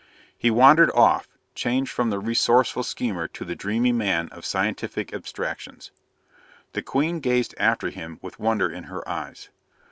[0.35, 5.91] He wandered off, changed from the resourceful schemer to the dreamy man of scientific abstractions.
[6.73, 9.49] The Queen gazed after him with wonder in her eyes.